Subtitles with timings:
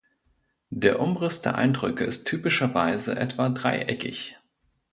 [0.71, 4.35] Der Umriss der Eindrücke ist typischerweise etwa dreieckig.